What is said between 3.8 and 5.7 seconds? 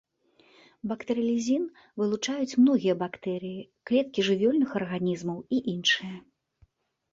клеткі жывёльных арганізмаў і